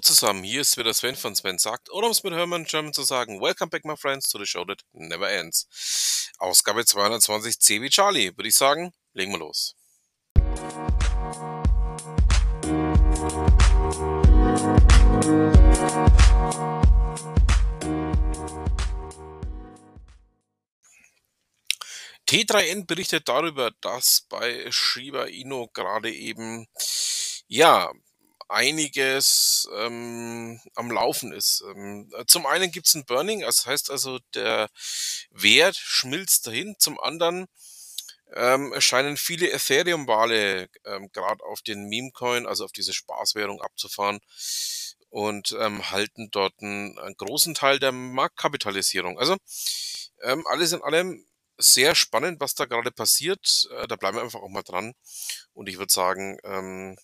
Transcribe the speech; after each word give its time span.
Zusammen, 0.00 0.44
hier 0.44 0.60
ist 0.60 0.76
wieder 0.76 0.92
Sven 0.92 1.16
von 1.16 1.34
Sven 1.34 1.58
sagt, 1.58 1.90
oder 1.90 2.06
um 2.06 2.12
es 2.12 2.22
mit 2.22 2.34
Hermann 2.34 2.64
German 2.64 2.92
zu 2.92 3.02
sagen, 3.02 3.40
Welcome 3.40 3.70
back 3.70 3.84
my 3.84 3.96
friends 3.96 4.28
to 4.28 4.38
the 4.38 4.44
show 4.44 4.64
that 4.64 4.82
never 4.92 5.30
ends. 5.30 6.30
Ausgabe 6.38 6.84
220 6.84 7.58
C 7.58 7.80
wie 7.80 7.88
Charlie, 7.88 8.36
würde 8.36 8.48
ich 8.48 8.54
sagen, 8.54 8.92
legen 9.14 9.32
wir 9.32 9.38
los. 9.38 9.74
T3N 22.28 22.86
berichtet 22.86 23.28
darüber, 23.28 23.70
dass 23.80 24.26
bei 24.28 24.70
Shiba 24.70 25.24
Inu 25.24 25.68
gerade 25.68 26.12
eben 26.12 26.66
ja 27.48 27.90
einiges 28.48 29.68
ähm, 29.76 30.60
am 30.74 30.90
Laufen 30.90 31.32
ist. 31.32 31.62
Ähm, 31.66 32.12
zum 32.26 32.46
einen 32.46 32.70
gibt 32.70 32.86
es 32.86 32.94
ein 32.94 33.04
Burning, 33.04 33.40
das 33.40 33.66
heißt 33.66 33.90
also, 33.90 34.18
der 34.34 34.68
Wert 35.30 35.76
schmilzt 35.76 36.46
dahin. 36.46 36.76
Zum 36.78 37.00
anderen 37.00 37.46
ähm, 38.34 38.72
erscheinen 38.72 39.16
viele 39.16 39.50
Ethereum-Wale 39.50 40.68
ähm, 40.84 41.10
gerade 41.12 41.44
auf 41.44 41.62
den 41.62 41.88
Meme-Coin, 41.88 42.46
also 42.46 42.64
auf 42.64 42.72
diese 42.72 42.92
Spaßwährung 42.92 43.60
abzufahren 43.62 44.20
und 45.10 45.56
ähm, 45.58 45.90
halten 45.90 46.30
dort 46.30 46.54
einen, 46.60 46.98
einen, 46.98 47.16
großen 47.16 47.54
Teil 47.54 47.78
der 47.78 47.92
Marktkapitalisierung. 47.92 49.18
Also 49.18 49.36
ähm, 50.22 50.46
alles 50.46 50.72
in 50.72 50.82
allem 50.82 51.24
sehr 51.58 51.94
spannend, 51.94 52.40
was 52.40 52.54
da 52.54 52.66
gerade 52.66 52.90
passiert. 52.90 53.68
Äh, 53.78 53.86
da 53.86 53.96
bleiben 53.96 54.18
wir 54.18 54.22
einfach 54.22 54.40
auch 54.40 54.48
mal 54.48 54.62
dran. 54.62 54.94
Und 55.54 55.68
ich 55.68 55.78
würde 55.78 55.92
sagen, 55.92 56.38
ähm, 56.44 56.98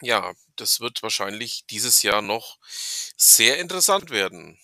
ja, 0.00 0.34
das 0.56 0.80
wird 0.80 1.02
wahrscheinlich 1.02 1.66
dieses 1.66 2.02
Jahr 2.02 2.22
noch 2.22 2.58
sehr 3.16 3.58
interessant 3.58 4.10
werden. 4.10 4.58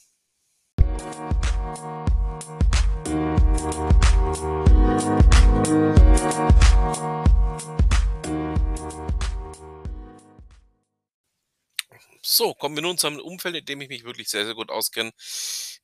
So, 12.25 12.55
kommen 12.55 12.77
wir 12.77 12.83
nun 12.83 12.97
zu 12.97 13.09
einem 13.09 13.21
Umfeld, 13.21 13.57
in 13.57 13.65
dem 13.67 13.81
ich 13.83 13.89
mich 13.89 14.05
wirklich 14.05 14.29
sehr, 14.29 14.45
sehr 14.47 14.55
gut 14.55 14.71
auskenne, 14.71 15.13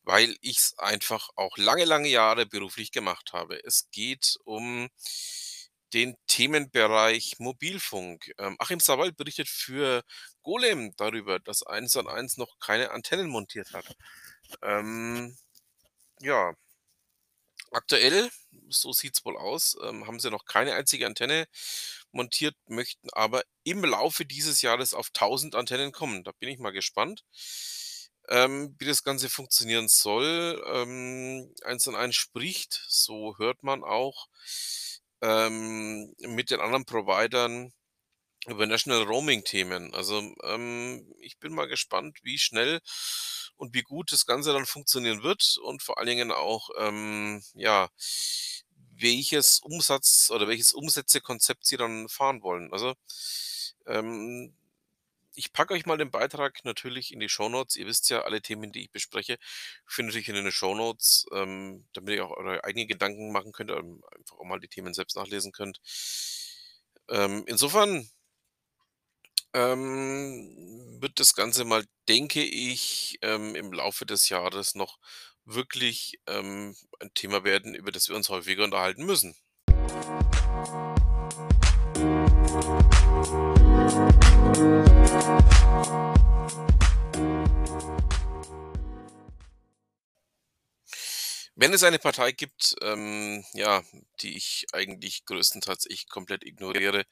weil 0.03 0.37
ich 0.41 0.57
es 0.59 0.79
einfach 0.79 1.29
auch 1.37 1.57
lange, 1.59 1.85
lange 1.85 2.09
Jahre 2.09 2.47
beruflich 2.47 2.91
gemacht 2.93 3.33
habe. 3.33 3.63
Es 3.65 3.91
geht 3.91 4.39
um 4.45 4.89
den 5.95 6.17
Themenbereich 6.27 7.37
Mobilfunk. 7.39 8.33
Ähm, 8.39 8.57
Achim 8.59 8.81
Sawal 8.81 9.13
berichtet 9.13 9.49
für 9.49 10.03
Golem 10.43 10.93
darüber, 10.97 11.39
dass 11.41 11.63
1&1 11.63 12.39
noch 12.39 12.59
keine 12.61 12.91
Antennen 12.93 13.29
montiert 13.29 13.73
hat. 13.73 13.97
Ähm, 14.63 15.37
ja, 16.21 16.55
aktuell, 17.73 18.31
so 18.69 18.93
sieht 18.93 19.15
es 19.17 19.25
wohl 19.25 19.37
aus, 19.37 19.77
ähm, 19.83 20.07
haben 20.07 20.21
sie 20.21 20.31
noch 20.31 20.45
keine 20.45 20.75
einzige 20.75 21.07
Antenne 21.07 21.47
montiert, 22.13 22.55
möchten 22.69 23.09
aber 23.13 23.43
im 23.65 23.85
Laufe 23.85 24.25
dieses 24.25 24.63
Jahres 24.63 24.95
auf 24.95 25.11
1000 25.13 25.55
Antennen 25.55 25.93
kommen. 25.93 26.25
Da 26.25 26.33
bin 26.33 26.49
ich 26.49 26.59
mal 26.59 26.71
gespannt, 26.73 27.25
ähm, 28.29 28.75
wie 28.79 28.85
das 28.87 29.03
Ganze 29.05 29.29
funktionieren 29.31 29.89
soll. 29.89 30.63
Ähm, 30.67 31.53
1&1 31.63 32.17
spricht, 32.17 32.85
so 32.89 33.37
hört 33.39 33.63
man 33.63 33.83
auch, 33.85 34.29
ähm, 35.23 36.15
mit 36.21 36.51
den 36.51 36.61
anderen 36.61 36.85
Providern 36.85 37.73
über 38.47 38.67
National 38.67 39.03
Roaming-Themen. 39.05 39.95
Also 39.95 40.23
ähm, 40.45 41.13
ich 41.21 41.39
bin 41.39 41.55
mal 41.55 41.69
gespannt, 41.69 42.19
wie 42.23 42.39
schnell 42.39 42.81
und 43.57 43.75
wie 43.75 43.83
gut 43.83 44.13
das 44.13 44.27
Ganze 44.27 44.53
dann 44.53 44.67
funktionieren 44.67 45.23
wird 45.23 45.59
und 45.65 45.83
vor 45.83 45.99
allen 45.99 46.09
Dingen 46.09 46.33
auch, 46.33 46.71
ähm, 46.79 47.43
ja, 47.55 47.91
welches 48.97 49.61
Umsatz 49.61 50.31
oder 50.31 50.49
welches 50.49 50.73
Umsätzekonzept 50.73 51.65
sie 51.67 51.77
dann 51.77 52.09
fahren 52.09 52.43
wollen. 52.43 52.73
Also 52.73 52.95
ähm, 53.87 54.55
ich 55.39 55.53
packe 55.53 55.73
euch 55.73 55.87
mal 55.87 55.97
den 55.97 56.11
Beitrag 56.11 56.65
natürlich 56.65 57.13
in 57.13 57.21
die 57.21 57.29
Shownotes. 57.29 57.77
Ihr 57.77 57.87
wisst 57.87 58.11
ja, 58.11 58.23
alle 58.23 58.43
Themen, 58.43 58.73
die 58.73 58.83
ich 58.83 58.91
bespreche, 58.91 59.39
findet 59.87 60.17
ihr 60.17 60.35
in 60.35 60.43
den 60.43 60.51
Shownotes, 60.53 61.27
ähm, 61.33 61.87
damit 61.93 62.17
ihr 62.17 62.27
auch 62.27 62.37
eure 62.37 62.65
eigenen 62.65 62.89
Gedanken 62.89 63.31
machen 63.31 63.53
könnt, 63.53 63.71
ähm, 63.71 64.03
einfach 64.17 64.37
auch 64.37 64.45
mal 64.45 64.59
die 64.59 64.67
Themen 64.69 64.95
selbst 64.95 65.17
nachlesen 65.17 65.53
könnt. 65.53 65.81
Ähm, 67.09 67.45
insofern 67.47 68.11
ähm, 69.55 70.99
wird 71.01 71.21
das 71.21 71.37
Ganze 71.37 71.65
mal, 71.65 71.85
denke 72.09 72.43
ich, 72.43 73.19
ähm, 73.23 73.55
im 73.55 73.73
Laufe 73.73 74.07
des 74.07 74.29
Jahres 74.29 74.75
noch 74.75 74.99
wirklich 75.45 76.21
ähm, 76.27 76.77
ein 76.99 77.15
Thema 77.15 77.45
werden, 77.45 77.77
über 77.77 77.93
das 77.93 78.09
wir 78.09 78.17
uns 78.17 78.29
häufiger 78.29 78.65
unterhalten 78.65 79.07
müssen. 79.07 79.37
Wenn 91.61 91.73
es 91.73 91.83
eine 91.83 91.99
Partei 91.99 92.33
gibt, 92.33 92.77
ähm, 92.83 93.45
ja, 93.53 93.83
die 94.21 94.37
ich 94.37 94.67
eigentlich 94.73 95.25
größtenteils 95.25 95.87
ich 95.89 96.09
komplett 96.09 96.45
ignoriere, 96.45 97.05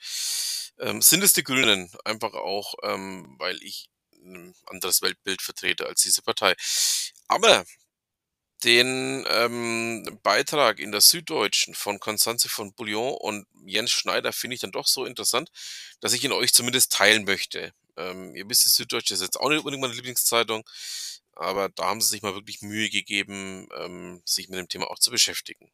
ähm, 0.78 1.02
sind 1.02 1.24
es 1.24 1.32
die 1.32 1.42
Grünen. 1.42 1.90
Einfach 2.04 2.34
auch, 2.34 2.74
ähm, 2.84 3.34
weil 3.38 3.60
ich 3.62 3.90
ein 4.12 4.54
anderes 4.66 5.02
Weltbild 5.02 5.42
vertrete 5.42 5.86
als 5.86 6.02
diese 6.02 6.22
Partei. 6.22 6.54
Aber 7.26 7.64
den 8.64 9.24
ähm, 9.28 10.18
Beitrag 10.22 10.78
in 10.78 10.92
der 10.92 11.00
Süddeutschen 11.00 11.74
von 11.74 12.00
Constanze 12.00 12.48
von 12.48 12.72
Bouillon 12.72 13.14
und 13.14 13.46
Jens 13.66 13.90
Schneider 13.90 14.32
finde 14.32 14.54
ich 14.54 14.60
dann 14.60 14.72
doch 14.72 14.86
so 14.86 15.04
interessant, 15.04 15.50
dass 16.00 16.12
ich 16.12 16.24
ihn 16.24 16.32
euch 16.32 16.52
zumindest 16.52 16.92
teilen 16.92 17.24
möchte. 17.24 17.72
Ähm, 17.96 18.34
ihr 18.34 18.48
wisst, 18.48 18.64
die 18.64 18.70
Süddeutsche 18.70 19.14
ist 19.14 19.22
jetzt 19.22 19.38
auch 19.38 19.48
nicht 19.48 19.58
unbedingt 19.58 19.82
meine 19.82 19.94
Lieblingszeitung, 19.94 20.68
aber 21.32 21.68
da 21.68 21.84
haben 21.86 22.00
sie 22.00 22.08
sich 22.08 22.22
mal 22.22 22.34
wirklich 22.34 22.62
Mühe 22.62 22.90
gegeben, 22.90 23.68
ähm, 23.76 24.22
sich 24.24 24.48
mit 24.48 24.58
dem 24.58 24.68
Thema 24.68 24.90
auch 24.90 24.98
zu 24.98 25.10
beschäftigen. 25.10 25.70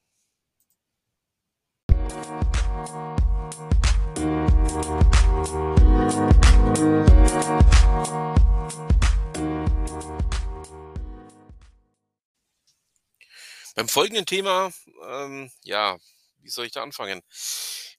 Beim 13.74 13.88
folgenden 13.88 14.26
Thema, 14.26 14.70
ähm, 15.06 15.50
ja, 15.62 15.96
wie 16.40 16.50
soll 16.50 16.66
ich 16.66 16.72
da 16.72 16.82
anfangen? 16.82 17.22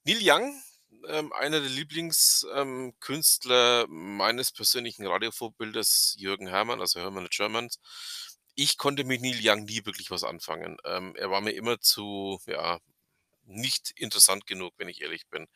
Neil 0.04 0.18
Young, 0.20 0.62
ähm, 1.08 1.32
einer 1.32 1.58
der 1.60 1.68
Lieblingskünstler 1.68 3.84
ähm, 3.84 4.16
meines 4.16 4.52
persönlichen 4.52 5.04
Radiovorbildes, 5.06 6.14
Jürgen 6.18 6.46
Hermann, 6.46 6.80
also 6.80 7.00
Hermann 7.00 7.26
Germans. 7.30 7.80
Ich 8.54 8.78
konnte 8.78 9.02
mit 9.04 9.20
Neil 9.20 9.40
Young 9.42 9.64
nie 9.64 9.84
wirklich 9.84 10.10
was 10.12 10.22
anfangen. 10.22 10.76
Ähm, 10.84 11.16
er 11.16 11.30
war 11.30 11.40
mir 11.40 11.50
immer 11.52 11.80
zu, 11.80 12.38
ja, 12.46 12.78
nicht 13.44 13.90
interessant 13.96 14.46
genug, 14.46 14.74
wenn 14.78 14.88
ich 14.88 15.02
ehrlich 15.02 15.26
bin. 15.28 15.48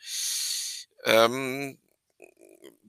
Ähm, 1.04 1.78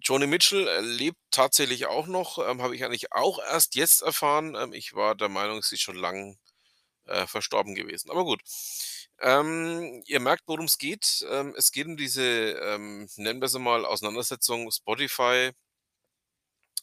Joni 0.02 0.28
Mitchell 0.28 0.68
lebt 0.82 1.20
tatsächlich 1.30 1.86
auch 1.86 2.08
noch, 2.08 2.40
ähm, 2.40 2.62
habe 2.62 2.76
ich 2.76 2.84
eigentlich 2.84 3.12
auch 3.12 3.40
erst 3.40 3.76
jetzt 3.76 4.02
erfahren. 4.02 4.56
Ähm, 4.56 4.74
ich 4.74 4.96
war 4.96 5.16
der 5.16 5.30
Meinung, 5.30 5.62
sie 5.62 5.76
ist 5.76 5.82
schon 5.82 5.98
lang 5.98 6.38
äh, 7.10 7.28
verstorben 7.28 7.76
gewesen. 7.76 8.12
Aber 8.12 8.24
gut. 8.24 8.42
Ähm, 9.22 10.02
ihr 10.06 10.20
merkt, 10.22 10.44
worum 10.48 10.66
es 10.66 10.78
geht. 10.78 11.26
Ähm, 11.30 11.54
es 11.58 11.72
geht 11.72 11.88
um 11.88 11.98
diese, 11.98 12.24
ähm, 12.24 13.10
nennen 13.18 13.42
wir 13.42 13.50
sie 13.50 13.60
mal, 13.60 13.86
Auseinandersetzung 13.86 14.72
Spotify 14.72 15.52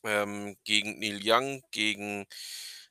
ähm, 0.05 0.57
gegen 0.65 0.99
Neil 0.99 1.21
Young, 1.23 1.63
gegen 1.71 2.27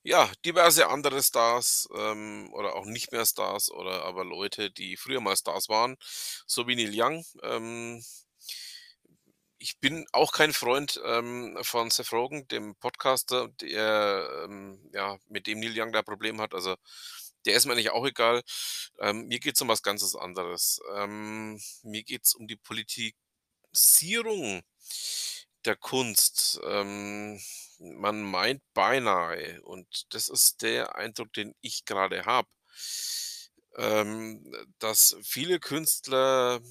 ja, 0.04 0.32
diverse 0.46 0.88
andere 0.90 1.22
Stars 1.24 1.88
ähm, 1.96 2.50
oder 2.54 2.76
auch 2.76 2.86
nicht 2.86 3.12
mehr 3.12 3.26
Stars 3.26 3.72
oder 3.72 4.04
aber 4.06 4.24
Leute, 4.24 4.72
die 4.72 4.98
früher 4.98 5.20
mal 5.22 5.36
Stars 5.36 5.68
waren, 5.70 5.98
so 6.46 6.68
wie 6.68 6.76
Neil 6.76 6.92
Young. 6.94 7.26
Ähm, 7.44 8.04
ich 9.58 9.80
bin 9.80 10.06
auch 10.12 10.32
kein 10.32 10.54
Freund 10.54 11.02
ähm, 11.06 11.58
von 11.64 11.90
Seth 11.90 12.12
Rogen, 12.12 12.48
dem 12.50 12.76
Podcaster, 12.76 13.48
der, 13.62 14.30
ähm, 14.46 14.80
ja, 14.94 15.18
mit 15.28 15.48
dem 15.48 15.60
Neil 15.60 15.74
Young 15.76 15.92
da 15.92 16.04
Problem 16.04 16.40
hat. 16.40 16.54
Also 16.54 16.76
der 17.46 17.56
ist 17.56 17.66
mir 17.66 17.74
eigentlich 17.74 17.92
auch 17.92 18.06
egal. 18.06 18.42
Ähm, 19.00 19.28
mir 19.28 19.40
geht 19.40 19.56
es 19.56 19.62
um 19.62 19.68
was 19.70 19.84
ganz 19.84 20.16
anderes. 20.16 20.80
Ähm, 20.96 21.60
mir 21.84 22.04
geht 22.04 22.26
es 22.26 22.36
um 22.36 22.48
die 22.48 22.58
Politisierung 22.58 23.16
der 25.66 25.76
Kunst. 25.76 26.60
Ähm, 26.64 27.40
man 27.80 28.22
meint 28.24 28.62
beinahe, 28.74 29.62
und 29.64 30.14
das 30.14 30.30
ist 30.30 30.62
der 30.62 30.96
Eindruck, 30.96 31.34
den 31.34 31.56
ich 31.62 31.86
gerade 31.86 32.26
habe, 32.26 32.48
ähm, 33.78 34.44
dass 34.80 35.16
viele 35.24 35.60
Künstler 35.60 36.62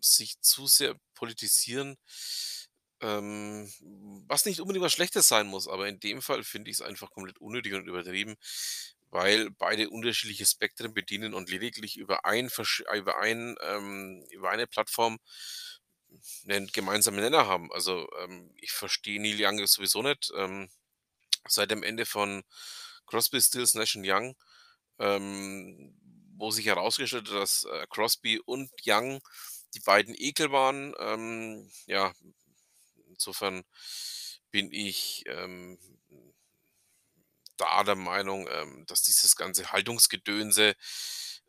sich 0.00 0.40
zu 0.40 0.66
sehr 0.66 0.96
politisieren, 1.14 1.96
Ähm, 3.00 3.70
was 4.26 4.44
nicht 4.44 4.60
unbedingt 4.60 4.84
was 4.84 4.92
Schlechtes 4.92 5.28
sein 5.28 5.46
muss, 5.46 5.68
aber 5.68 5.86
in 5.88 6.00
dem 6.00 6.20
Fall 6.20 6.42
finde 6.42 6.70
ich's 6.70 6.80
einfach 6.80 7.10
komplett 7.10 7.38
unnötig 7.38 7.74
und 7.74 7.86
übertrieben, 7.86 8.34
weil 9.10 9.50
beide 9.50 9.90
unterschiedliche 9.90 10.46
Spektren 10.46 10.94
bedienen 10.94 11.34
und 11.34 11.50
lediglich 11.50 11.96
über 11.96 12.24
ein 12.26 12.50
über 12.96 13.18
ein 13.20 13.56
ähm, 13.62 14.24
über 14.30 14.50
eine 14.50 14.66
Plattform 14.66 15.18
'nen 16.44 16.66
gemeinsamen 16.72 17.20
Nenner 17.20 17.46
haben. 17.46 17.72
Also, 17.72 18.08
ähm, 18.20 18.50
ich 18.56 18.72
verstehe 18.72 19.20
Neil 19.20 19.36
Young 19.40 19.66
sowieso 19.66 20.02
nicht. 20.02 20.30
Ähm, 20.36 20.68
seit 21.48 21.70
dem 21.70 21.82
Ende 21.82 22.06
von 22.06 22.44
Crosby, 23.06 23.40
Stills, 23.42 23.74
Nash& 23.74 23.96
Young, 23.98 24.36
ähm, 25.00 25.96
wo 26.36 26.50
sich 26.50 26.66
herausgestellt 26.66 27.28
hat, 27.30 27.36
dass, 27.36 27.64
äh, 27.64 27.86
Crosby 27.90 28.40
und 28.40 28.70
Young 28.86 29.20
die 29.74 29.80
beiden 29.80 30.14
Ekel 30.18 30.52
waren. 30.52 30.94
Ähm, 31.00 31.70
ja, 31.86 32.12
insofern 33.10 33.64
bin 34.50 34.72
ich, 34.72 35.24
ähm, 35.26 35.78
da 37.58 37.84
der 37.84 37.96
Meinung, 37.96 38.48
ähm, 38.50 38.84
dass 38.86 39.02
dieses 39.02 39.36
ganze 39.36 39.70
Haltungsgedönse, 39.72 40.74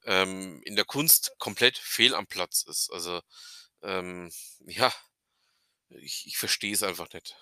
ähm, 0.05 0.61
in 0.63 0.75
der 0.75 0.85
Kunst 0.85 1.33
komplett 1.39 1.77
fehl 1.77 2.15
am 2.15 2.27
Platz 2.27 2.63
ist. 2.63 2.91
Also, 2.91 3.21
ähm, 3.81 4.31
ja, 4.65 4.93
ich 5.89 6.27
ich 6.27 6.37
verstehe 6.37 6.73
es 6.73 6.83
einfach 6.83 7.07
nicht. 7.13 7.35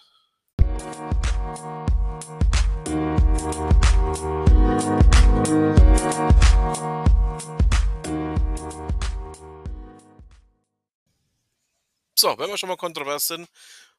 So, 12.19 12.37
wenn 12.39 12.49
wir 12.49 12.57
schon 12.57 12.69
mal 12.69 12.77
kontrovers 12.77 13.27
sind, 13.27 13.47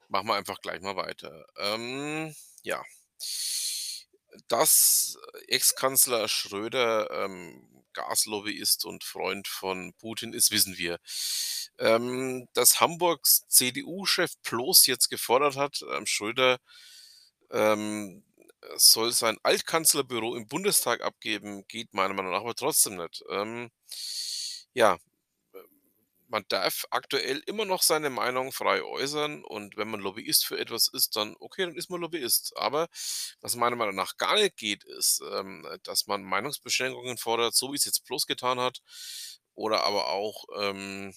machen 0.09 0.27
wir 0.27 0.35
einfach 0.35 0.61
gleich 0.61 0.81
mal 0.81 0.97
weiter. 0.97 1.47
Ähm, 1.57 2.35
ja. 2.63 2.83
Dass 4.49 5.19
Ex-Kanzler 5.49 6.29
Schröder, 6.29 7.11
ähm, 7.25 7.85
Gaslobbyist 7.93 8.85
und 8.85 9.05
Freund 9.05 9.49
von 9.49 9.93
Putin 9.99 10.33
ist, 10.33 10.51
wissen 10.53 10.79
wir. 10.79 10.99
Ähm, 11.79 12.49
dass 12.55 12.81
Hamburgs 12.81 13.47
CDU-Chef 13.49 14.33
Ploß 14.43 14.87
jetzt 14.87 15.09
gefordert 15.11 15.57
hat, 15.57 15.81
ähm, 15.93 16.07
Schröder, 16.07 16.59
ähm, 17.51 18.25
soll 18.77 19.13
sein 19.13 19.39
Altkanzlerbüro 19.43 20.37
im 20.37 20.49
Bundestag 20.49 21.03
abgeben, 21.03 21.67
geht 21.69 21.95
meiner 21.95 22.15
Meinung 22.15 22.33
nach 22.33 22.41
aber 22.41 22.55
trotzdem 22.55 22.97
nicht. 22.97 23.25
Ähm, 23.31 23.71
ja, 24.75 24.99
man 26.29 26.45
darf 26.49 26.85
aktuell 26.91 27.43
immer 27.47 27.65
noch 27.65 27.83
seine 27.83 28.11
Meinung 28.11 28.53
frei 28.53 28.83
äußern 28.83 29.45
und 29.45 29.77
wenn 29.77 29.89
man 29.91 30.01
Lobbyist 30.01 30.47
für 30.47 30.59
etwas 30.59 30.89
ist, 30.89 31.17
dann 31.17 31.37
okay, 31.41 31.67
dann 31.67 31.77
ist 31.77 31.91
man 31.91 32.01
Lobbyist. 32.01 32.57
Aber 32.57 32.89
was 33.41 33.57
meiner 33.57 33.77
Meinung 33.77 33.95
nach 33.97 34.17
gar 34.19 34.35
nicht 34.37 34.57
geht, 34.57 34.85
ist, 34.85 35.23
ähm, 35.33 35.67
dass 35.85 36.07
man 36.07 36.23
Meinungsbeschränkungen 36.25 37.19
fordert, 37.19 37.55
so 37.55 37.73
wie's 37.73 37.85
jetzt 37.87 38.05
Ploß 38.07 38.27
getan 38.27 38.61
hat 38.61 38.81
oder 39.55 39.85
aber 39.85 40.09
auch, 40.09 40.45
ähm, 40.61 41.15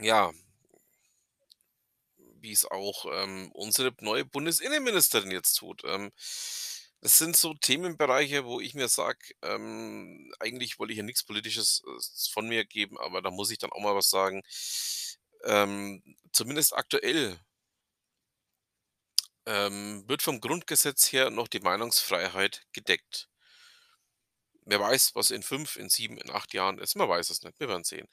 ja 0.00 0.32
wie's 2.40 2.64
auch, 2.64 3.06
ähm, 3.12 3.50
unsere 3.52 3.92
neue 4.00 4.24
Bundesinnenministerin 4.24 5.30
jetzt 5.30 5.54
tut. 5.54 5.82
Ähm, 5.84 6.12
das 7.06 7.18
sind 7.18 7.36
so 7.36 7.54
Themenbereiche, 7.54 8.44
wo 8.46 8.60
ich 8.60 8.74
mir 8.74 8.88
sage, 8.88 9.20
ähm, 9.42 10.34
eigentlich 10.40 10.80
wollte 10.80 10.92
ich 10.92 10.96
ja 10.96 11.04
nix 11.04 11.22
Politisches, 11.22 11.84
äh, 11.86 12.32
von 12.32 12.48
mir 12.48 12.64
geben, 12.64 12.98
aber 12.98 13.22
da 13.22 13.30
muss 13.30 13.52
ich 13.52 13.58
dann 13.58 13.70
auch 13.70 13.78
mal 13.78 13.94
was 13.94 14.10
sagen. 14.10 14.42
Ähm, 15.44 16.02
zumindest 16.32 16.76
aktuell 16.76 17.38
ähm, 19.46 20.02
wird 20.08 20.20
vom 20.22 20.40
Grundgesetz 20.40 21.12
her 21.12 21.30
noch 21.30 21.46
die 21.46 21.60
Meinungsfreiheit 21.60 22.66
gedeckt. 22.72 23.28
Wer 24.64 24.80
weiß, 24.80 25.14
was 25.14 25.30
in 25.30 25.44
5, 25.44 25.76
in 25.76 25.88
7, 25.88 26.18
in 26.18 26.30
8 26.32 26.54
Jahren 26.54 26.78
ist, 26.80 26.96
man 26.96 27.08
weiß 27.08 27.30
es 27.30 27.42
nicht, 27.42 27.60
wir 27.60 27.68
werden 27.68 27.84
sehen. 27.84 28.08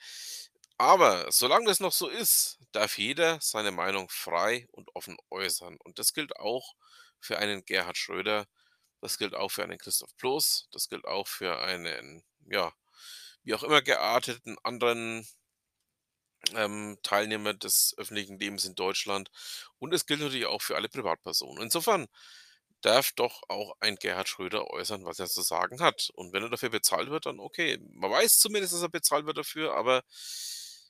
Aber 0.78 1.32
solange 1.32 1.66
das 1.66 1.80
noch 1.80 1.94
so 1.94 2.10
ist, 2.10 2.60
darf 2.74 3.00
jeder 3.00 3.40
seine 3.42 3.72
Meinung 3.72 4.08
frei 4.10 4.68
und 4.72 4.96
offen 4.96 5.18
äußern. 5.32 5.78
Und 5.84 5.98
das 5.98 6.14
gilt 6.14 6.38
auch 6.38 6.76
für 7.20 7.40
einen 7.40 7.66
Gerhard 7.66 7.98
Schröder, 7.98 8.46
das 9.04 9.18
gilt 9.18 9.36
auch 9.36 9.50
für 9.50 9.64
einen 9.64 9.78
Christoph 9.78 10.16
Ploß, 10.16 10.70
das 10.72 10.88
gilt 10.88 11.04
auch 11.04 11.28
für 11.28 11.60
einen, 11.60 12.24
ja, 12.48 12.74
wie 13.44 13.54
auch 13.54 13.64
immer 13.64 13.82
gearteten 13.82 14.56
anderen 14.64 15.28
ähm, 16.56 16.98
Teilnehmer 17.04 17.54
des 17.54 17.94
öffentlichen 17.98 18.40
Lebens 18.40 18.64
in 18.64 18.76
Deutschland. 18.76 19.30
Und 19.78 19.94
es 19.94 20.06
gilt 20.06 20.22
natürlich 20.22 20.46
auch 20.46 20.62
für 20.62 20.78
alle 20.78 20.88
Privatpersonen. 20.88 21.62
Insofern 21.62 22.08
darf 22.80 23.12
doch 23.12 23.44
auch 23.50 23.76
ein 23.82 23.98
Gerhard 23.98 24.30
Schröder 24.30 24.68
äußern, 24.68 25.04
was 25.04 25.20
er 25.20 25.28
zu 25.28 25.42
sagen 25.42 25.82
hat. 25.82 26.10
Und 26.16 26.32
wenn 26.32 26.44
er 26.44 26.50
dafür 26.50 26.70
bezahlt 26.70 27.10
wird, 27.10 27.26
dann 27.26 27.42
okay. 27.42 27.80
Man 27.92 28.10
weiß 28.10 28.40
zumindest, 28.40 28.74
dass 28.74 28.84
er 28.84 28.90
bezahlt 28.90 29.26
wird 29.26 29.38
dafür, 29.38 29.76
aber 29.76 30.04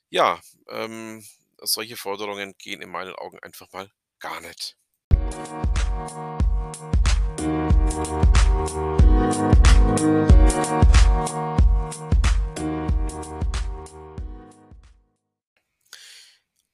ja, 0.08 0.40
ähm, 0.68 1.26
solche 1.62 1.96
Forderungen 1.96 2.56
gehen 2.58 2.80
in 2.80 2.90
meinen 2.90 3.16
Augen 3.16 3.40
einfach 3.40 3.72
mal 3.72 3.90
gar 4.20 4.40
nicht. 4.40 4.76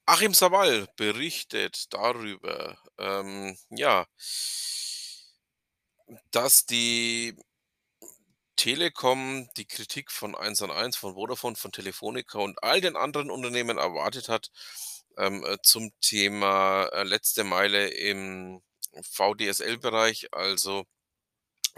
Achim 0.06 0.34
Sawal 0.34 0.88
berichtet 0.96 1.92
darüber, 1.92 2.78
ähm, 2.98 3.56
ja 3.70 4.06
dass 6.30 6.66
die 6.66 7.36
Telekom 8.56 9.48
die 9.56 9.66
Kritik 9.66 10.10
von 10.10 10.34
1&1, 10.34 10.96
von 10.96 11.14
Vodafone, 11.14 11.56
von 11.56 11.72
Telefonica 11.72 12.38
und 12.38 12.62
all 12.62 12.80
den 12.80 12.96
anderen 12.96 13.30
Unternehmen 13.30 13.78
erwartet 13.78 14.28
hat, 14.28 14.50
ähm, 15.16 15.44
äh, 15.46 15.56
zum 15.62 15.90
Thema, 16.00 16.84
äh, 16.92 17.04
letzte 17.04 17.44
Meile 17.44 17.88
im 17.88 18.62
VDSL-Bereich, 19.02 20.34
also 20.34 20.84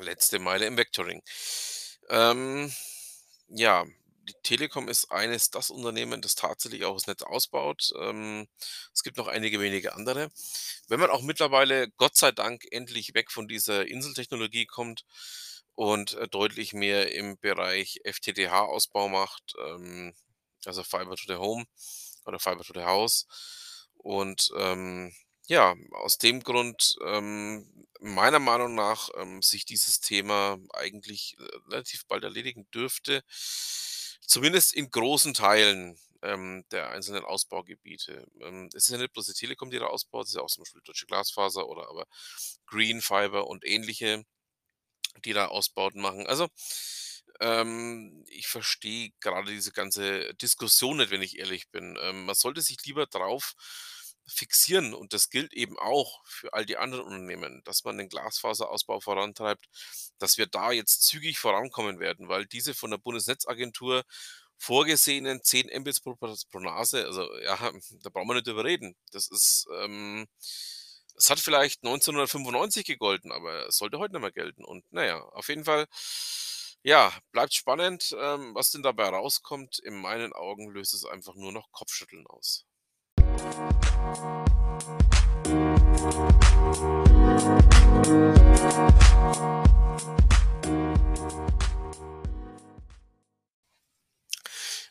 letzte 0.02 0.38
Meile 0.38 0.66
im 0.66 0.76
Vectoring. 0.76 1.23
Ähm, 2.09 2.73
ja, 3.49 3.85
die 4.28 4.35
Telekom 4.42 4.88
ist 4.88 5.11
eines 5.11 5.50
das 5.50 5.71
Unternehmen, 5.71 6.23
das 6.23 6.35
tatsächlich 6.35 6.85
auch 6.85 6.94
das 6.94 7.06
Netz 7.06 7.23
ausbaut. 7.23 7.90
Ähm, 7.99 8.47
es 8.94 9.02
gibt 9.02 9.16
noch 9.16 9.26
einige 9.26 9.61
wenige 9.61 9.94
andere. 9.94 10.30
Wenn 10.88 11.00
man 11.00 11.11
auch 11.11 11.23
mittlerweile, 11.23 11.90
Gott 11.97 12.16
sei 12.16 12.32
Dank, 12.32 12.64
endlich 12.71 13.14
weg 13.14 13.30
von 13.30 13.49
dieser 13.49 13.87
Inseltechnologie 13.87 14.66
kommt 14.66 15.04
und, 15.75 16.14
äh, 16.14 16.28
deutlich 16.28 16.73
mehr 16.73 17.12
im 17.14 17.38
Bereich 17.38 18.00
FTTH-Ausbau 18.04 19.09
macht, 19.09 19.54
ähm, 19.59 20.14
also 20.64 20.82
Fiber 20.85 21.16
to 21.16 21.25
the 21.26 21.37
Home 21.37 21.64
oder 22.25 22.38
Fiber 22.38 22.62
to 22.64 22.73
the 22.75 22.85
House. 22.85 23.26
Und, 23.94 24.50
ähm, 24.56 25.12
ja, 25.47 25.75
aus 25.92 26.18
dem 26.18 26.42
Grund, 26.42 26.97
ähm, 27.04 27.87
meiner 28.02 28.38
Meinung 28.40 28.75
nach, 28.75 29.09
ähm, 29.16 29.42
sich 29.42 29.64
dieses 29.64 30.00
Thema 30.00 30.59
eigentlich, 30.75 31.37
äh, 31.38 31.44
relativ 31.71 32.06
bald 32.06 32.25
erledigen 32.25 32.66
dürfte, 32.75 33.23
zumindest 34.26 34.75
in 34.75 34.90
großen 34.90 35.35
Teilen, 35.35 35.99
ähm, 36.23 36.64
der 36.71 36.90
einzelnen 36.90 37.25
Ausbaugebiete. 37.25 38.26
Ähm, 38.40 38.68
es 38.75 38.85
ist 38.85 38.90
ja 38.90 38.99
nicht 38.99 39.12
bloß 39.12 39.26
die 39.26 39.32
Telekom, 39.35 39.71
die 39.71 39.78
da 39.78 39.87
ausbaut, 39.87 40.25
es 40.26 40.30
ist 40.30 40.37
ja 40.37 40.42
auch 40.42 40.49
zum 40.50 40.62
Beispiel 40.64 40.82
Deutsche 40.85 41.06
Glasfaser 41.06 41.68
oder 41.68 41.88
aber 41.88 42.06
Green 42.66 43.00
Fiber 43.02 43.47
und 43.49 43.64
ähnliche, 43.66 44.25
die 45.25 45.32
da 45.32 45.47
Ausbauten 45.47 46.00
machen. 46.00 46.26
Also, 46.26 46.49
ähm, 47.40 48.25
ich 48.28 48.49
verstehe 48.49 49.11
grade 49.21 49.50
diese 49.52 49.73
ganze 49.73 50.35
Diskussion 50.35 50.99
nicht, 50.99 51.11
wenn 51.11 51.23
ich 51.23 51.38
ehrlich 51.38 51.71
bin. 51.71 51.99
Ähm, 52.00 52.26
man 52.26 52.35
sollte 52.35 52.62
sich 52.62 52.78
lieber 52.85 53.06
drauf 53.06 53.54
fixieren 54.26 54.95
und 54.95 55.12
das 55.12 55.31
gilt 55.31 55.52
eben 55.52 55.79
auch 55.79 56.23
für 56.26 56.52
all 56.55 56.67
die 56.67 56.76
anderen 56.79 57.05
Unternehmen, 57.05 57.62
dass 57.64 57.85
man 57.85 57.99
den 57.99 58.09
Glasfaserausbau 58.09 59.00
vorantreibt, 59.00 59.67
dass 60.19 60.38
wir 60.38 60.47
da 60.47 60.73
jetzt 60.73 61.05
zügig 61.05 61.38
vorankommen 61.38 61.99
werden, 62.00 62.29
weil 62.29 62.47
diese 62.47 62.75
von 62.75 62.91
der 62.91 62.99
Bundesnetzagentur 62.99 64.05
vorgesehenen 64.59 65.43
10 65.43 65.69
Mbits 65.81 66.00
pro 66.00 66.14
pro 66.17 66.61
Nase, 66.61 67.05
also, 67.07 67.29
ja, 67.41 67.73
da 68.02 68.11
brauchen 68.11 68.29
wir 68.29 68.35
nicht 68.35 68.47
drüber 68.47 68.64
reden. 68.64 68.95
Das 69.11 69.29
ist, 69.29 69.67
ähm 69.81 70.26
es 71.17 71.31
hat 71.31 71.41
vielleicht 71.41 71.83
1995 71.85 72.85
gegolten, 72.87 73.33
aber 73.33 73.67
es 73.69 73.76
sollte 73.76 73.99
heute 73.99 74.14
nicht 74.14 74.23
mehr 74.23 74.33
gelten. 74.33 74.64
Und 74.64 74.85
na 74.91 75.05
ja, 75.05 75.21
auf 75.21 75.49
jeden 75.49 75.64
Fall, 75.64 75.87
ja, 76.83 77.12
bleibt 77.33 77.55
spannend, 77.55 78.14
ähm, 78.19 78.55
was 78.55 78.71
denn 78.71 78.83
dabei 78.83 79.09
rauskommt. 79.09 79.79
In 79.79 79.95
meinen 80.00 80.33
Augen 80.33 80.71
löst 80.71 80.95
es 80.95 81.05
einfach 81.05 81.35
nur 81.35 81.52
noch 81.52 81.71
Kopfschütteln 81.73 82.26
aus. 82.26 82.64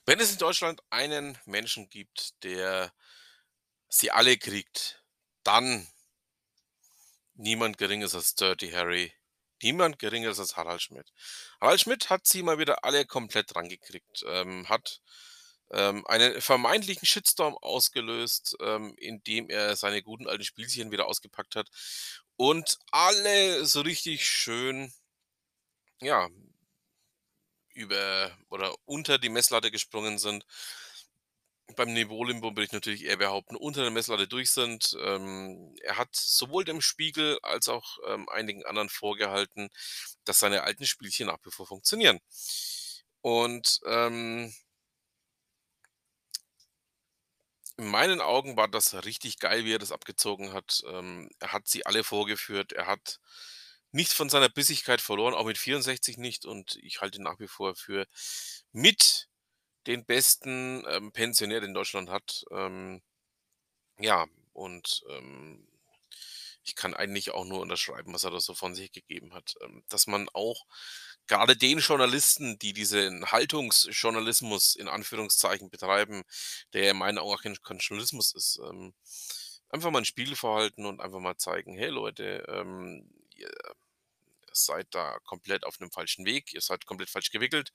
Wenn 0.06 0.20
es 0.20 0.32
in 0.32 0.38
Deutschland 0.40 0.82
einen 0.90 1.38
Menschen 1.46 1.90
gibt, 1.90 2.44
der 2.44 2.92
sie 3.88 4.12
alle 4.12 4.38
kriegt 4.38 5.02
dann 5.44 5.88
niemand 7.34 7.78
Geringeres 7.78 8.16
als 8.16 8.36
Dirty 8.36 8.72
Harry, 8.72 9.14
niemand 9.62 10.00
Geringeres 10.00 10.40
als 10.40 10.56
Harald 10.58 10.82
Schmidt. 10.82 11.12
Harald 11.60 11.82
Schmidt 11.82 12.10
hat 12.10 12.26
sie 12.26 12.44
mal 12.44 12.60
wieder 12.60 12.84
alle 12.84 13.06
komplett 13.06 13.56
rangekriegt, 13.56 14.24
ähm, 14.28 14.68
hat 14.70 15.02
ähm, 15.72 16.06
einen 16.08 16.42
vermeintlichen 16.42 17.06
Shitstorm 17.06 17.58
ausgelöst, 17.58 18.56
ähm, 18.62 18.94
indem 18.98 19.50
er 19.50 19.76
seine 19.76 20.04
guten 20.04 20.28
alten 20.28 20.44
Spielchen 20.44 20.92
wieder 20.92 21.08
ausgepackt 21.08 21.56
hat 21.56 21.70
und 22.36 22.78
alle 22.92 23.66
so 23.66 23.82
richtig 23.82 24.26
schön, 24.28 24.92
ja, 26.02 26.28
über 27.74 28.38
oder 28.50 28.74
unter 28.86 29.18
die 29.18 29.30
Messlatte 29.30 29.72
gesprungen 29.72 30.18
sind. 30.18 30.46
Beim 31.76 31.94
Niveau-Limbo 31.94 32.50
würde 32.50 32.64
ich 32.64 32.74
natürlich 32.74 33.06
eher 33.06 33.18
behaupten, 33.18 33.56
unter 33.56 33.82
der 33.82 33.92
Messlatte 33.92 34.28
durch 34.28 34.52
sind. 34.52 34.98
Ähm, 35.02 35.74
er 35.84 35.98
hat 35.98 36.10
sowohl 36.14 36.66
dem 36.66 36.82
Spiegel 36.82 37.40
als 37.44 37.70
auch 37.70 37.98
ähm, 38.08 38.28
einigen 38.28 38.66
anderen 38.66 38.90
vorgehalten, 38.90 39.70
dass 40.26 40.40
seine 40.40 40.64
alten 40.64 40.86
Spielchen 40.86 41.28
nach 41.28 41.38
wie 41.46 41.52
vor 41.52 41.66
funktionieren. 41.68 42.20
Und 43.22 43.80
ähm, 43.86 44.54
in 47.78 47.88
meinen 47.88 48.22
Augen 48.22 48.58
war 48.58 48.68
das 48.68 48.94
richtig 49.06 49.40
geil, 49.40 49.66
wie 49.66 49.74
er 49.74 49.80
das 49.80 49.92
abgezogen 49.92 50.54
hat. 50.54 50.82
Ähm, 50.88 51.30
er 51.40 51.54
hat 51.54 51.68
sie 51.68 51.86
alle 51.86 52.04
vorgeführt. 52.04 52.74
Er 52.74 52.88
hat 52.88 53.20
nicht 53.92 54.14
von 54.14 54.30
seiner 54.30 54.50
Bissigkeit 54.50 55.02
verloren, 55.02 55.34
auch 55.34 55.46
mit 55.46 55.58
64 55.58 56.18
nicht. 56.18 56.46
Und 56.46 56.78
ich 56.82 57.02
halte 57.02 57.20
ihn 57.20 57.24
nach 57.24 57.40
wie 57.40 57.48
vor 57.48 57.76
für 57.76 58.08
mit 58.72 59.28
den 59.88 60.06
besten 60.06 60.86
ähm, 60.90 61.12
Pensionär, 61.12 61.62
den 61.62 61.74
Deutschland 61.74 62.10
hat. 62.10 62.46
Ähm, 62.52 63.02
ja, 64.00 64.28
und 64.54 65.04
ähm, 65.10 65.68
ich 66.64 66.76
kann 66.76 66.94
eigentlich 66.94 67.32
auch 67.32 67.46
nur 67.46 67.60
unterschreiben, 67.62 68.14
was 68.14 68.24
er 68.24 68.32
da 68.32 68.40
so 68.40 68.54
von 68.54 68.76
sich 68.76 68.92
gegeben 68.92 69.34
hat. 69.34 69.56
Ähm, 69.62 69.84
dass 69.90 70.08
man 70.08 70.30
auch 70.30 70.66
gerade 71.32 71.56
den 71.56 71.80
Journalisten, 71.80 72.60
die 72.60 72.74
diesen 72.74 73.32
Haltungsjournalismus 73.32 74.76
in 74.76 74.90
Anführungszeichen 74.90 75.70
betreiben, 75.70 76.24
der 76.74 76.92
in 76.92 76.98
meinen 76.98 77.20
Augen 77.20 77.34
auch 77.34 77.42
kein, 77.42 77.56
kein 77.64 77.78
Journalismus 77.78 78.34
ist, 78.36 78.60
ähm, 78.70 78.94
einfach 79.70 79.92
mal 79.92 80.00
ein 80.00 80.06
Spiegel 80.06 80.36
verhalten 80.36 80.86
und 80.86 81.00
einfach 81.00 81.22
mal 81.22 81.38
zeigen, 81.38 81.78
hey 81.78 81.88
Leute, 81.88 82.46
ähm, 82.50 83.10
ihr 83.34 83.50
seid 84.52 84.88
da 84.92 85.20
komplett 85.24 85.64
auf 85.64 85.80
einem 85.80 85.90
falschen 85.90 86.26
Weg, 86.26 86.54
ihr 86.54 86.60
seid 86.60 86.86
komplett 86.86 87.10
falsch 87.10 87.32
gewickelt. 87.32 87.72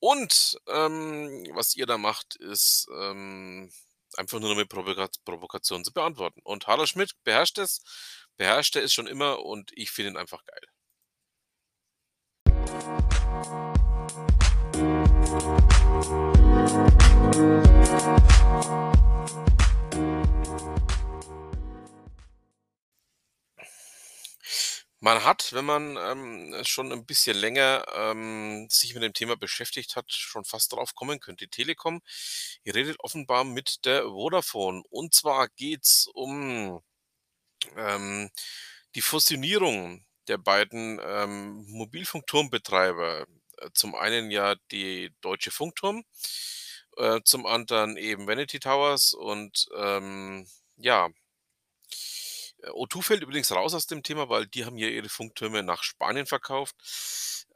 Und 0.00 0.58
ähm, 0.66 1.46
was 1.54 1.76
ihr 1.76 1.86
da 1.86 1.98
macht, 1.98 2.34
ist 2.34 2.88
ähm, 2.98 3.72
einfach 4.16 4.40
nur 4.40 4.56
mit 4.56 4.68
Provoka 4.68 5.08
Provokation 5.24 5.84
zu 5.84 5.92
beantworten. 5.92 6.40
Und 6.42 6.66
Harald 6.66 6.88
Schmidt 6.88 7.12
beherrscht 7.22 7.58
es, 7.58 7.80
beherrscht 8.36 8.74
er 8.74 8.82
es 8.82 8.92
schon 8.92 9.06
immer 9.06 9.44
und 9.44 9.70
ich 9.76 9.92
finde 9.92 10.10
ihn 10.10 10.16
einfach 10.16 10.44
geil. 10.44 10.71
Man 25.04 25.24
hat, 25.24 25.52
wenn 25.52 25.64
man 25.64 25.96
ähm, 25.96 26.64
schon 26.64 26.92
ein 26.92 27.04
bisschen 27.04 27.36
länger 27.36 27.84
ähm, 27.92 28.68
sich 28.70 28.94
mit 28.94 29.02
dem 29.02 29.12
Thema 29.12 29.36
beschäftigt 29.36 29.96
hat, 29.96 30.12
schon 30.12 30.44
fast 30.44 30.72
drauf 30.72 30.94
kommen 30.94 31.18
könnte. 31.18 31.46
Die 31.46 31.50
Telekom, 31.50 32.00
ihr 32.62 32.76
redet 32.76 33.00
offenbar 33.00 33.42
mit 33.42 33.84
der 33.84 34.04
Vodafone. 34.04 34.82
Und 34.90 35.12
zwar 35.12 35.48
geht's 35.48 36.06
um 36.06 36.80
ähm, 37.76 38.30
die 38.94 39.02
Fusionierung 39.02 40.06
der 40.28 40.38
beiden 40.38 41.00
ähm, 41.04 41.64
Mobilfunkturmbetreiber. 41.68 43.26
Äh, 43.58 43.68
zum 43.74 43.94
einen 43.94 44.30
ja 44.30 44.56
die 44.70 45.10
Deutsche 45.20 45.50
Funkturm, 45.50 46.04
äh, 46.96 47.20
zum 47.24 47.46
anderen 47.46 47.96
eben 47.96 48.26
Vanity 48.26 48.60
Towers 48.60 49.14
und 49.14 49.68
ähm, 49.76 50.46
ja, 50.76 51.08
äh, 52.62 52.68
O2 52.70 53.02
fällt 53.02 53.22
übrigens 53.22 53.52
raus 53.52 53.74
aus 53.74 53.86
dem 53.86 54.02
Thema, 54.02 54.28
weil 54.28 54.46
die 54.46 54.64
haben 54.64 54.78
ja 54.78 54.88
ihre 54.88 55.08
Funktürme 55.08 55.62
nach 55.62 55.82
Spanien 55.82 56.26
verkauft. 56.26 56.76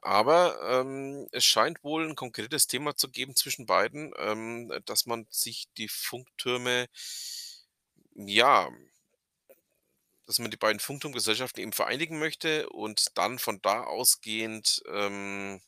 Aber 0.03 0.59
ähm, 0.63 1.27
es 1.33 1.45
scheint 1.45 1.83
wohl 1.83 2.07
ein 2.09 2.15
konkretes 2.15 2.67
Thema 2.69 2.95
zu 2.97 3.11
geben 3.11 3.35
zwischen 3.35 3.67
beiden, 3.67 4.13
ähm, 4.19 4.73
dass 4.85 5.07
man 5.07 5.27
sich 5.31 5.67
die 5.79 5.89
Funktürme, 5.89 6.87
ja, 8.15 8.71
dass 10.27 10.39
man 10.39 10.51
die 10.51 10.57
beiden 10.57 10.81
Funkturmgesellschaften 10.81 11.63
eben 11.63 11.73
vereinigen 11.73 12.19
möchte 12.19 12.69
und 12.71 13.07
dann 13.15 13.39
von 13.39 13.61
da 13.63 13.85
ausgehend 13.85 14.83
ähm, 14.93 15.61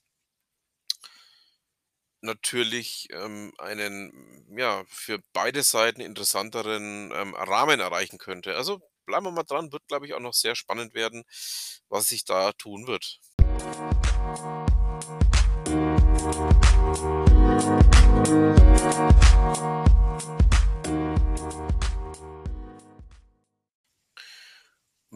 natürlich 2.21 3.09
ähm, 3.13 3.53
einen, 3.59 4.47
ja, 4.57 4.85
für 4.89 5.21
beide 5.33 5.63
Seiten 5.63 6.01
interessanteren 6.01 7.13
ähm, 7.15 7.35
Rahmen 7.35 7.81
erreichen 7.81 8.19
könnte. 8.19 8.57
Also 8.57 8.81
bleiben 9.07 9.27
wir 9.27 9.31
mal 9.31 9.45
dran, 9.45 9.73
wird, 9.73 9.87
glaube 9.89 10.07
ich, 10.07 10.15
auch 10.15 10.21
noch 10.21 10.35
sehr 10.35 10.57
spannend 10.57 10.95
werden, 10.95 11.25
was 11.89 12.09
sich 12.09 12.25
da 12.25 12.53
tun 12.53 12.87
wird. 12.87 13.21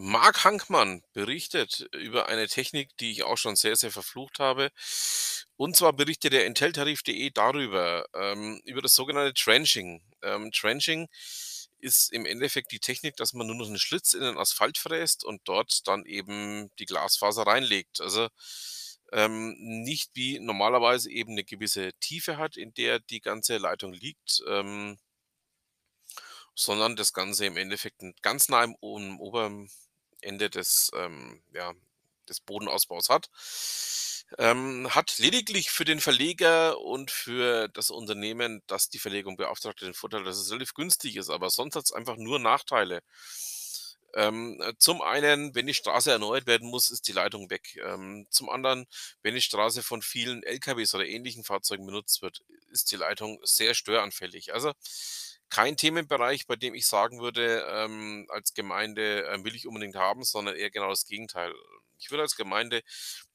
Marc 0.04 0.42
Hankmann 0.42 1.04
berichtet 1.12 1.88
über 1.92 2.28
eine 2.28 2.48
Technik, 2.48 2.96
die 2.96 3.12
ich 3.12 3.22
auch 3.22 3.38
schon 3.38 3.54
sehr, 3.54 3.76
sehr 3.76 3.92
verflucht 3.92 4.40
habe. 4.40 4.72
Und 5.56 5.76
zwar 5.76 5.92
berichtet 5.92 6.32
der 6.32 6.44
Inteltarif.de 6.44 7.30
darüber, 7.30 8.04
ähm, 8.12 8.60
über 8.64 8.82
das 8.82 8.94
sogenannte 8.94 9.32
Trenching. 9.32 10.02
Ähm, 10.22 10.50
Trenching 10.50 11.06
ist 11.78 12.12
im 12.12 12.26
Endeffekt 12.26 12.72
die 12.72 12.80
Technik, 12.80 13.14
dass 13.16 13.32
man 13.32 13.46
nur 13.46 13.54
noch 13.54 13.68
einen 13.68 13.78
Schlitz 13.78 14.14
in 14.14 14.22
den 14.22 14.38
Asphalt 14.38 14.76
fräst 14.76 15.22
und 15.22 15.40
dort 15.44 15.86
dann 15.86 16.04
eben 16.04 16.72
die 16.80 16.86
Glasfaser 16.86 17.46
reinlegt. 17.46 18.00
Also 18.00 18.28
ähm, 19.12 19.54
nicht 19.60 20.10
wie 20.14 20.40
normalerweise 20.40 21.12
eben 21.12 21.30
eine 21.32 21.44
gewisse 21.44 21.92
Tiefe 22.00 22.38
hat, 22.38 22.56
in 22.56 22.74
der 22.74 22.98
die 22.98 23.20
ganze 23.20 23.56
Leitung 23.58 23.92
liegt, 23.92 24.42
ähm, 24.48 24.98
sondern 26.56 26.96
das 26.96 27.12
Ganze 27.12 27.46
im 27.46 27.56
Endeffekt 27.56 28.02
ganz 28.20 28.48
nah 28.48 28.64
im, 28.64 28.74
im 28.80 29.20
oberen 29.20 29.70
Ende 30.22 30.50
des, 30.50 30.90
ähm, 30.94 31.42
ja, 31.52 31.72
des 32.28 32.40
Bodenausbaus 32.40 33.08
hat. 33.08 33.28
Ähm, 34.38 34.88
hat 34.94 35.18
lediglich 35.18 35.70
für 35.70 35.84
den 35.84 36.00
Verleger 36.00 36.80
und 36.80 37.10
für 37.10 37.68
das 37.68 37.90
Unternehmen, 37.90 38.62
das 38.66 38.88
die 38.88 38.98
Verlegung 38.98 39.36
beauftragt, 39.36 39.82
den 39.82 39.92
Vorteil, 39.94 40.24
dass 40.24 40.38
es 40.38 40.50
relativ 40.50 40.72
günstig 40.74 41.16
ist, 41.16 41.28
aber 41.28 41.50
sonst 41.50 41.76
hat 41.76 41.84
es 41.84 41.92
einfach 41.92 42.16
nur 42.16 42.38
Nachteile. 42.38 43.02
Ähm, 44.14 44.60
äh, 44.62 44.74
zum 44.78 45.00
einen, 45.00 45.54
wenn 45.54 45.66
die 45.66 45.74
Straße 45.74 46.10
erneuert 46.10 46.46
werden 46.46 46.68
muss, 46.68 46.90
ist 46.90 47.08
die 47.08 47.12
Leitung 47.12 47.48
weg. 47.50 47.78
Ähm, 47.82 48.26
zum 48.30 48.50
anderen, 48.50 48.86
wenn 49.22 49.34
die 49.34 49.40
Straße 49.40 49.82
von 49.82 50.02
vielen 50.02 50.42
LKWs 50.42 50.94
oder 50.94 51.06
ähnlichen 51.06 51.44
Fahrzeugen 51.44 51.86
benutzt 51.86 52.20
wird, 52.20 52.42
ist 52.70 52.92
die 52.92 52.96
Leitung 52.96 53.38
sehr 53.42 53.74
störanfällig. 53.74 54.52
Also 54.52 54.72
kein 55.52 55.76
Themenbereich, 55.76 56.46
bei 56.46 56.56
dem 56.56 56.72
ich 56.72 56.86
sagen 56.86 57.20
würde, 57.20 57.66
ähm, 57.68 58.26
als 58.30 58.54
Gemeinde 58.54 59.26
äh, 59.26 59.44
will 59.44 59.54
ich 59.54 59.66
unbedingt 59.66 59.96
haben, 59.96 60.24
sondern 60.24 60.56
eher 60.56 60.70
genau 60.70 60.88
das 60.88 61.04
Gegenteil. 61.04 61.52
Ich 61.98 62.10
würde 62.10 62.22
als 62.22 62.36
Gemeinde 62.36 62.80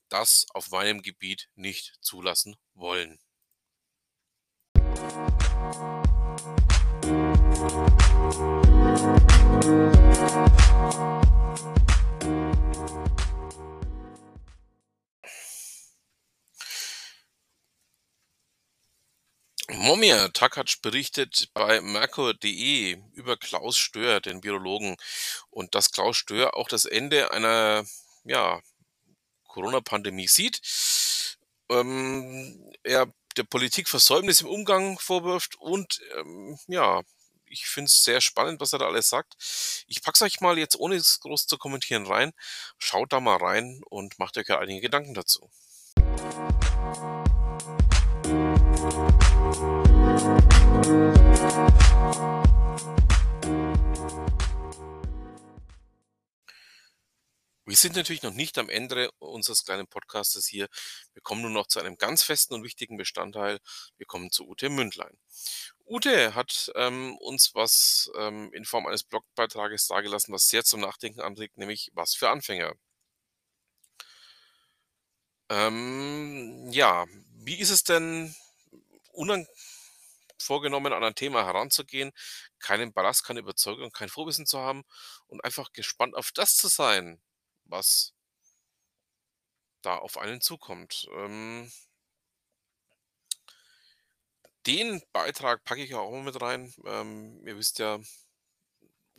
das 0.09 0.47
auf 0.55 0.71
meinem 0.71 1.03
Gebiet 1.03 1.47
nicht 1.53 1.93
zulassen 2.01 2.55
wollen. 2.73 3.19
Momir 19.97 20.31
Takac 20.31 20.79
berichtet 20.83 21.49
bei 21.55 21.81
Merkur.de 21.81 22.99
über 23.13 23.35
Klaus 23.35 23.79
Stör, 23.79 24.19
den 24.21 24.43
Virologen, 24.43 24.95
und 25.49 25.73
dass 25.73 25.91
Klaus 25.91 26.17
Stör 26.17 26.55
auch 26.55 26.67
das 26.67 26.85
Ende 26.85 27.31
einer 27.31 27.83
ja, 28.23 28.61
Corona-Pandemie 29.47 30.27
sieht. 30.27 30.61
Ähm, 31.71 32.71
er 32.83 33.11
der 33.37 33.43
Politik 33.45 33.89
Versäumnis 33.89 34.41
im 34.41 34.49
Umgang 34.49 34.99
vorwirft 34.99 35.55
und 35.55 35.99
ähm, 36.15 36.59
ja, 36.67 37.01
ich 37.47 37.65
finde 37.65 37.89
es 37.89 38.03
sehr 38.03 38.21
spannend, 38.21 38.61
was 38.61 38.73
er 38.73 38.79
da 38.79 38.85
alles 38.85 39.09
sagt. 39.09 39.33
Ich 39.87 40.03
pack's 40.03 40.21
euch 40.21 40.41
mal 40.41 40.59
jetzt, 40.59 40.75
ohne 40.75 40.93
es 40.93 41.19
groß 41.21 41.47
zu 41.47 41.57
kommentieren, 41.57 42.05
rein. 42.05 42.33
Schaut 42.77 43.11
da 43.13 43.19
mal 43.19 43.37
rein 43.37 43.81
und 43.89 44.19
macht 44.19 44.37
euch 44.37 44.47
ja 44.47 44.59
einige 44.59 44.81
Gedanken 44.81 45.15
dazu. 45.15 45.49
Wir 57.67 57.75
sind 57.75 57.95
natürlich 57.95 58.23
noch 58.23 58.33
nicht 58.33 58.57
am 58.57 58.69
Ende 58.69 59.11
unseres 59.19 59.63
kleinen 59.63 59.87
Podcastes 59.87 60.47
hier. 60.47 60.67
Wir 61.13 61.21
kommen 61.21 61.41
nur 61.43 61.51
noch 61.51 61.67
zu 61.67 61.79
einem 61.79 61.97
ganz 61.97 62.23
festen 62.23 62.55
und 62.55 62.63
wichtigen 62.63 62.97
Bestandteil. 62.97 63.59
Wir 63.97 64.05
kommen 64.05 64.31
zu 64.31 64.47
Ute 64.47 64.69
Mündlein. 64.69 65.17
Ute 65.85 66.33
hat 66.33 66.71
ähm, 66.75 67.17
uns 67.17 67.55
was 67.55 68.09
ähm, 68.17 68.51
in 68.53 68.65
Form 68.65 68.87
eines 68.87 69.03
Blogbeitrages 69.03 69.87
dargelassen, 69.87 70.33
was 70.33 70.47
sehr 70.47 70.63
zum 70.63 70.81
Nachdenken 70.81 71.21
anregt, 71.21 71.57
nämlich 71.57 71.91
was 71.93 72.15
für 72.15 72.29
Anfänger. 72.29 72.73
Ähm, 75.49 76.69
ja, 76.71 77.05
wie 77.35 77.59
ist 77.59 77.69
es 77.69 77.83
denn 77.83 78.35
unvorgenommen 79.17 80.93
an 80.93 81.03
ein 81.03 81.15
Thema 81.15 81.45
heranzugehen, 81.45 82.11
keinen 82.59 82.93
Ballast, 82.93 83.23
keine 83.25 83.39
Überzeugung, 83.41 83.91
kein 83.91 84.09
Vorwissen 84.09 84.45
zu 84.45 84.59
haben 84.59 84.83
und 85.27 85.43
einfach 85.43 85.73
gespannt 85.73 86.15
auf 86.15 86.31
das 86.31 86.55
zu 86.55 86.67
sein, 86.67 87.21
was 87.65 88.13
da 89.81 89.97
auf 89.97 90.17
einen 90.17 90.41
zukommt. 90.41 91.07
Ähm 91.15 91.71
den 94.67 95.01
Beitrag 95.13 95.63
packe 95.63 95.83
ich 95.83 95.95
auch 95.95 96.11
mit 96.21 96.39
rein. 96.41 96.73
Ähm, 96.85 97.41
ihr 97.47 97.57
wisst 97.57 97.79
ja, 97.79 97.99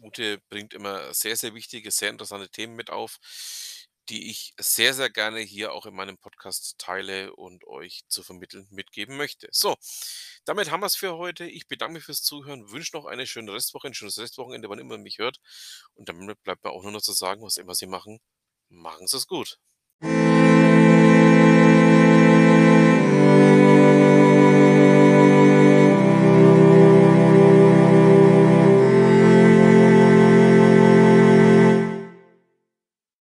Ute 0.00 0.38
bringt 0.48 0.74
immer 0.74 1.12
sehr, 1.12 1.36
sehr 1.36 1.54
wichtige, 1.54 1.90
sehr 1.90 2.10
interessante 2.10 2.48
Themen 2.50 2.76
mit 2.76 2.90
auf, 2.90 3.18
die 4.08 4.30
ich 4.30 4.54
sehr, 4.58 4.94
sehr 4.94 5.10
gerne 5.10 5.40
hier 5.40 5.72
auch 5.72 5.86
in 5.86 5.94
meinem 5.94 6.18
Podcast 6.18 6.76
teile 6.78 7.34
und 7.34 7.66
euch 7.66 8.02
zu 8.08 8.22
vermitteln 8.22 8.66
mitgeben 8.70 9.16
möchte. 9.16 9.48
So, 9.52 9.76
damit 10.44 10.70
haben 10.70 10.80
wir 10.80 10.86
es 10.86 10.96
für 10.96 11.16
heute. 11.16 11.44
Ich 11.44 11.68
bedanke 11.68 11.94
mich 11.94 12.04
fürs 12.04 12.22
Zuhören, 12.22 12.70
wünsche 12.70 12.96
noch 12.96 13.06
eine 13.06 13.26
schöne 13.26 13.52
Restwoche, 13.52 13.88
ein 13.88 13.94
schönes 13.94 14.18
Restwochenende, 14.18 14.68
wann 14.68 14.78
immer 14.78 14.98
mich 14.98 15.18
hört. 15.18 15.40
Und 15.94 16.08
damit 16.08 16.42
bleibt 16.42 16.64
mir 16.64 16.70
auch 16.70 16.82
nur 16.82 16.92
noch 16.92 17.02
zu 17.02 17.12
sagen, 17.12 17.42
was 17.42 17.56
immer 17.56 17.74
Sie 17.74 17.86
machen, 17.86 18.20
machen 18.68 19.06
Sie 19.06 19.16
es 19.16 19.26
gut. 19.26 19.58